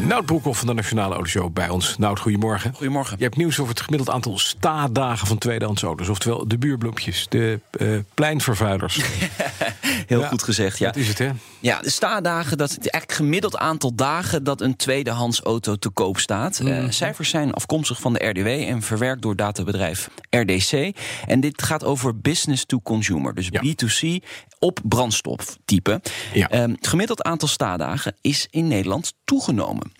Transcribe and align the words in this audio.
Nout 0.00 0.26
Broekhoff 0.26 0.58
van 0.58 0.68
de 0.68 0.74
Nationale 0.74 1.14
Autoshow 1.14 1.52
bij 1.52 1.68
ons. 1.68 1.98
Nout, 1.98 2.18
goedemorgen. 2.20 2.74
Goedemorgen. 2.74 3.16
Je 3.18 3.24
hebt 3.24 3.36
nieuws 3.36 3.58
over 3.58 3.74
het 3.74 3.82
gemiddeld 3.82 4.10
aantal 4.10 4.38
staadagen 4.38 5.26
van 5.26 5.38
tweedehands 5.38 5.82
auto's. 5.82 6.08
Oftewel 6.08 6.48
de 6.48 6.58
buurbloempjes, 6.58 7.26
de 7.28 7.60
uh, 7.80 7.98
pleinvervuilers. 8.14 8.96
Heel 10.06 10.20
Ja, 10.20 10.28
goed 10.28 10.42
gezegd, 10.42 10.78
ja. 10.78 10.86
Dat 10.86 10.96
is 10.96 11.08
het, 11.08 11.18
hè? 11.18 11.30
Ja, 11.60 11.80
de 11.80 11.90
staadagen, 11.90 12.58
dat 12.58 12.70
het 12.70 12.90
eigenlijk 12.90 13.12
gemiddeld 13.12 13.56
aantal 13.56 13.94
dagen 13.94 14.44
dat 14.44 14.60
een 14.60 14.76
tweedehands 14.76 15.40
auto 15.40 15.76
te 15.76 15.90
koop 15.90 16.18
staat. 16.18 16.60
Eh, 16.60 16.84
cijfers 16.88 17.28
zijn 17.30 17.52
afkomstig 17.52 18.00
van 18.00 18.12
de 18.12 18.24
RDW 18.28 18.46
en 18.46 18.82
verwerkt 18.82 19.22
door 19.22 19.36
databedrijf 19.36 20.08
RDC. 20.30 20.96
En 21.26 21.40
dit 21.40 21.62
gaat 21.62 21.84
over 21.84 22.20
business 22.20 22.64
to 22.64 22.80
consumer, 22.80 23.34
dus 23.34 23.48
Ja. 23.50 23.60
B2C 23.60 24.24
op 24.58 24.80
brandstoftype. 24.82 26.00
Ja. 26.32 26.48
Ehm, 26.48 26.70
het 26.70 26.86
gemiddeld 26.86 27.22
aantal 27.22 27.48
staadagen 27.48 28.14
is 28.20 28.46
in 28.50 28.68
Nederland 28.68 29.12
toegenomen. 29.32 29.92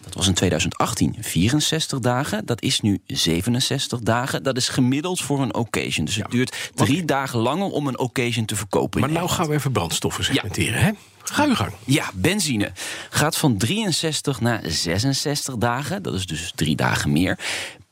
Dat 0.00 0.14
was 0.14 0.26
in 0.26 0.34
2018 0.34 1.16
64 1.20 1.98
dagen. 1.98 2.46
Dat 2.46 2.62
is 2.62 2.80
nu 2.80 3.00
67 3.06 4.00
dagen. 4.00 4.42
Dat 4.42 4.56
is 4.56 4.68
gemiddeld 4.68 5.20
voor 5.20 5.42
een 5.42 5.54
occasion. 5.54 6.04
Dus 6.04 6.16
het 6.16 6.30
duurt 6.30 6.70
drie 6.74 7.04
dagen 7.04 7.38
langer 7.38 7.70
om 7.70 7.86
een 7.86 7.98
occasion 7.98 8.44
te 8.44 8.56
verkopen. 8.56 9.00
Maar 9.00 9.10
nou 9.10 9.28
gaan 9.28 9.48
we 9.48 9.54
even 9.54 9.72
brandstoffen 9.72 10.24
segmenteren, 10.24 10.82
hè? 10.82 10.90
Ga 11.22 11.44
je 11.44 11.54
gang. 11.54 11.72
ja, 11.84 12.10
benzine 12.14 12.72
gaat 13.10 13.36
van 13.36 13.56
63 13.56 14.40
naar 14.40 14.60
66 14.66 15.56
dagen. 15.56 16.02
Dat 16.02 16.14
is 16.14 16.26
dus 16.26 16.52
drie 16.54 16.76
dagen 16.76 17.12
meer. 17.12 17.38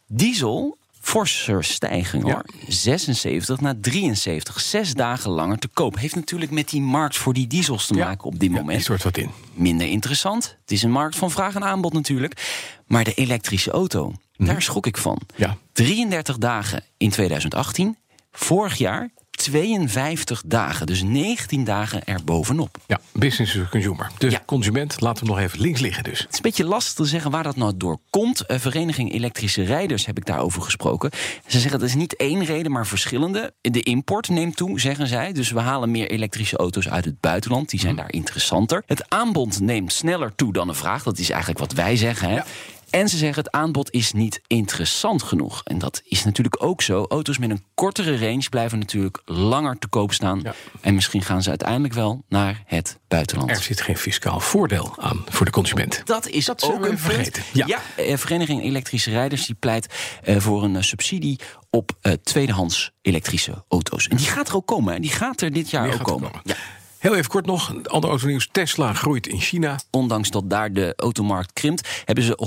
Diesel, 0.07 0.77
forser 1.11 1.65
stijging 1.65 2.27
Ja. 2.27 2.33
hoor. 2.33 2.45
76 2.69 3.61
naar 3.61 3.81
73. 3.81 4.61
Zes 4.61 4.95
dagen 4.95 5.31
langer 5.31 5.59
te 5.59 5.69
koop. 5.69 5.99
Heeft 5.99 6.15
natuurlijk 6.15 6.51
met 6.51 6.69
die 6.69 6.81
markt 6.81 7.17
voor 7.17 7.33
die 7.35 7.47
diesels 7.47 7.87
te 7.87 7.95
Ja. 7.95 8.07
maken 8.07 8.25
op 8.25 8.39
dit 8.39 8.51
Ja, 8.51 8.57
moment. 8.57 8.77
die 8.77 8.85
soort 8.87 9.03
wat 9.03 9.17
in. 9.17 9.31
Minder 9.53 9.87
interessant. 9.87 10.57
Het 10.61 10.71
is 10.73 10.83
een 10.83 10.91
markt 10.91 11.17
van 11.17 11.31
vraag 11.31 11.55
en 11.55 11.65
aanbod 11.65 11.93
natuurlijk. 11.93 12.63
Maar 12.87 13.05
de 13.05 13.15
elektrische 13.15 13.71
auto, 13.71 14.13
daar 14.37 14.63
schrok 14.63 14.87
ik 14.87 14.97
van. 14.97 15.21
Mhm. 15.35 15.43
Ja. 15.43 15.57
33 15.73 16.39
dagen 16.39 16.85
in 16.97 17.11
2018. 17.11 17.97
Vorig 18.33 18.77
jaar 18.79 19.11
52 19.45 20.43
dagen. 20.47 20.87
Dus 20.87 21.03
19 21.03 21.65
dagen 21.65 22.05
erbovenop. 22.05 22.77
Ja, 22.87 23.01
business 23.13 23.53
to 23.53 23.61
consumer. 23.71 24.11
Dus 24.19 24.33
Ja. 24.33 24.43
consument, 24.47 25.01
laten 25.01 25.25
we 25.27 25.31
hem 25.33 25.39
nog 25.41 25.49
even 25.49 25.61
links 25.61 25.81
liggen 25.81 26.05
dus. 26.05 26.19
Het 26.19 26.29
is 26.31 26.37
een 26.37 26.43
beetje 26.43 26.65
lastig 26.65 26.95
te 26.95 27.05
zeggen 27.05 27.31
waar 27.31 27.43
dat 27.43 27.57
nou 27.57 27.73
door 27.77 27.99
komt. 28.11 28.47
Eh, 28.47 28.59
Vereniging 28.59 29.13
Elektrische 29.13 29.63
Rijders 29.63 30.07
heb 30.07 30.17
ik 30.19 30.27
daarover 30.27 30.63
gesproken. 30.63 31.11
Ze 31.47 31.61
zeggen 31.61 31.81
dat 31.81 31.89
is 31.89 31.95
niet 31.95 32.17
één 32.17 32.45
reden, 32.45 32.73
maar 32.73 32.87
verschillende. 32.87 33.53
De 33.61 33.83
import 33.83 34.29
neemt 34.29 34.57
toe, 34.57 34.81
zeggen 34.81 35.07
zij. 35.07 35.33
Dus 35.33 35.51
we 35.51 35.61
halen 35.61 35.91
meer 35.91 36.11
elektrische 36.11 36.57
auto's 36.57 36.89
uit 36.89 37.05
het 37.05 37.21
buitenland. 37.21 37.71
Die 37.71 37.81
zijn 37.81 37.97
daar 37.97 38.13
interessanter. 38.13 38.83
Het 38.87 39.05
aanbod 39.11 39.61
neemt 39.61 39.93
sneller 39.93 40.35
toe 40.35 40.53
dan 40.53 40.67
de 40.67 40.75
vraag. 40.75 41.03
Dat 41.03 41.19
is 41.19 41.31
eigenlijk 41.31 41.61
wat 41.61 41.73
wij 41.73 41.97
zeggen. 41.97 42.29
Hè? 42.29 42.35
Ja. 42.35 42.45
En 42.91 43.09
ze 43.09 43.17
zeggen 43.17 43.43
het 43.43 43.53
aanbod 43.53 43.91
is 43.91 44.13
niet 44.13 44.41
interessant 44.47 45.23
genoeg. 45.23 45.61
En 45.65 45.79
dat 45.79 46.03
is 46.05 46.25
natuurlijk 46.25 46.63
ook 46.63 46.83
zo. 46.83 47.05
Auto's 47.09 47.39
met 47.39 47.51
een 47.51 47.65
kortere 47.75 48.19
range 48.19 48.49
blijven 48.49 48.79
natuurlijk 48.79 49.23
langer 49.25 49.79
te 49.79 49.89
koop 49.89 50.13
staan. 50.13 50.41
Ja. 50.43 50.55
En 50.81 50.95
misschien 50.95 51.23
gaan 51.23 51.43
ze 51.43 51.49
uiteindelijk 51.49 51.95
wel 51.95 52.25
naar 52.29 52.63
het 52.67 52.99
buitenland. 53.09 53.51
Er 53.51 53.63
zit 53.63 53.81
geen 53.81 53.97
fiscaal 53.97 54.41
voordeel 54.41 54.95
aan 54.99 55.25
voor 55.29 55.47
de 55.47 55.53
consument. 55.53 56.03
Dat 56.05 56.29
is 56.29 56.45
Dat 56.45 56.63
ook 56.63 56.87
een 56.87 56.99
vergeten. 56.99 57.43
Ja. 57.53 57.81
eh, 57.97 58.17
Vereniging 58.17 58.63
Elektrische 58.63 59.11
Rijders 59.11 59.47
die 59.47 59.55
pleit 59.55 59.87
eh, 60.23 60.37
voor 60.37 60.63
een 60.63 60.77
eh, 60.77 60.83
subsidie 60.83 61.39
op 61.71 61.93
eh, 62.01 62.13
tweedehands 62.13 62.91
elektrische 63.03 63.65
auto's. 63.69 64.09
En 64.09 64.17
die 64.17 64.27
gaat 64.27 64.49
er 64.49 64.55
ook 64.55 64.67
komen. 64.67 64.95
En 64.95 65.03
die 65.03 65.11
gaat 65.11 65.41
er 65.41 65.53
dit 65.53 65.71
jaar 65.71 65.93
ook 65.95 66.03
komen. 66.03 66.31
Ja. 66.45 66.55
Heel 67.01 67.15
even 67.15 67.31
kort 67.31 67.47
nog, 67.47 67.75
ander 67.85 68.11
autonieuws. 68.11 68.49
Tesla 68.53 68.93
groeit 68.93 69.27
in 69.27 69.41
China. 69.41 69.79
Ondanks 69.91 70.31
dat 70.31 70.51
daar 70.51 70.73
de 70.73 70.93
automarkt 70.97 71.53
krimpt, 71.53 71.89
hebben 72.05 72.25
ze 72.25 72.39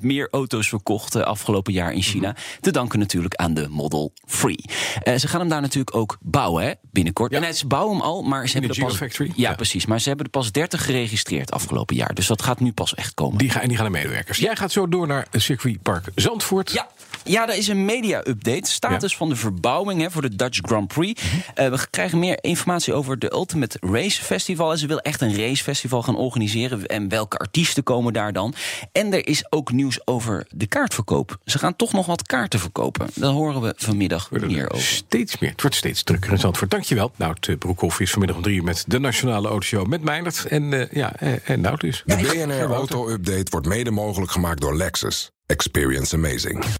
161% 0.00 0.02
meer 0.02 0.28
auto's 0.30 0.68
verkocht 0.68 1.14
eh, 1.14 1.22
afgelopen 1.22 1.72
jaar 1.72 1.92
in 1.92 2.02
China. 2.02 2.28
Mhm. 2.30 2.40
Te 2.60 2.70
danken 2.70 2.98
natuurlijk 2.98 3.34
aan 3.34 3.54
de 3.54 3.68
Model 3.68 4.12
3. 4.40 4.64
Eh, 5.02 5.14
ze 5.16 5.28
gaan 5.28 5.40
hem 5.40 5.48
daar 5.48 5.60
natuurlijk 5.60 5.96
ook 5.96 6.16
bouwen 6.20 6.64
hè, 6.64 6.72
binnenkort. 6.92 7.32
Ja. 7.32 7.42
En 7.42 7.54
ze 7.54 7.66
bouwen 7.66 7.96
hem 7.96 8.04
al, 8.04 8.22
maar 8.22 8.48
ze 8.48 8.54
In 8.54 8.60
hebben 8.60 8.70
de 8.78 8.82
er 8.82 8.88
pas. 8.88 8.96
Gigafactory? 8.98 9.32
Ja, 9.36 9.48
Ja. 9.50 9.54
precies. 9.56 9.86
Maar 9.86 10.00
ze 10.00 10.08
hebben 10.08 10.24
er 10.26 10.32
pas 10.32 10.52
30 10.52 10.84
geregistreerd 10.84 11.50
afgelopen 11.50 11.96
jaar. 11.96 12.14
Dus 12.14 12.26
dat 12.26 12.42
gaat 12.42 12.60
nu 12.60 12.72
pas 12.72 12.94
echt 12.94 13.14
komen. 13.14 13.38
Die 13.38 13.50
gaan, 13.50 13.62
en 13.62 13.68
die 13.68 13.76
gaan 13.76 13.90
naar 13.92 14.00
medewerkers. 14.02 14.38
Jij 14.38 14.56
gaat 14.56 14.72
zo 14.72 14.88
door 14.88 15.06
naar 15.06 15.26
het 15.30 15.42
circuitpark 15.42 16.04
Zandvoort. 16.14 16.72
Ja. 16.72 16.88
Ja, 17.24 17.48
er 17.48 17.56
is 17.56 17.68
een 17.68 17.84
media-update. 17.84 18.70
Status 18.70 19.10
Ja. 19.12 19.16
van 19.18 19.28
de 19.28 19.36
verbouwing 19.36 20.00
hè, 20.00 20.10
voor 20.10 20.22
de 20.22 20.36
Dutch 20.36 20.58
Grand 20.62 20.88
Prix. 20.88 21.22
Eh, 21.54 21.68
we 21.68 21.86
krijgen 21.90 22.18
meer 22.18 22.38
informatie 22.40 22.89
over 22.92 23.18
de 23.18 23.32
Ultimate 23.32 23.78
Race 23.80 24.22
Festival. 24.22 24.72
En 24.72 24.78
ze 24.78 24.86
wil 24.86 24.98
echt 24.98 25.20
een 25.20 25.36
racefestival 25.36 26.02
gaan 26.02 26.16
organiseren. 26.16 26.86
En 26.86 27.08
welke 27.08 27.38
artiesten 27.38 27.82
komen 27.82 28.12
daar 28.12 28.32
dan? 28.32 28.54
En 28.92 29.12
er 29.12 29.26
is 29.26 29.52
ook 29.52 29.72
nieuws 29.72 30.06
over 30.06 30.46
de 30.50 30.66
kaartverkoop. 30.66 31.38
Ze 31.44 31.58
gaan 31.58 31.76
toch 31.76 31.92
nog 31.92 32.06
wat 32.06 32.22
kaarten 32.22 32.60
verkopen. 32.60 33.08
Daar 33.14 33.32
horen 33.32 33.60
we 33.60 33.74
vanmiddag 33.76 34.28
er 34.32 34.46
meer 34.46 34.70
over. 34.70 34.86
Steeds 34.86 35.38
meer. 35.38 35.50
Het 35.50 35.60
wordt 35.60 35.76
steeds 35.76 36.02
drukker 36.02 36.32
in 36.32 36.38
Zandvoort. 36.38 36.70
Dankjewel. 36.70 37.12
Nout 37.16 37.48
eh, 37.48 37.58
Broekhoff 37.58 38.00
is 38.00 38.10
vanmiddag 38.10 38.36
om 38.36 38.42
drie 38.42 38.56
uur 38.56 38.64
met 38.64 38.84
de 38.86 38.98
Nationale 38.98 39.48
Autoshow 39.48 39.86
met 39.86 40.02
Meijnerd. 40.02 40.46
En 40.46 40.72
uh, 40.72 40.90
ja, 40.90 41.16
en, 41.16 41.40
en 41.44 41.60
Nout 41.60 41.80
dus. 41.80 42.02
De 42.06 42.16
BNR 42.16 42.72
Auto 42.74 43.08
Update 43.08 43.50
wordt 43.50 43.66
mede 43.66 43.90
mogelijk 43.90 44.30
gemaakt 44.30 44.60
door 44.60 44.76
Lexus. 44.76 45.30
Experience 45.46 46.16
amazing. 46.16 46.79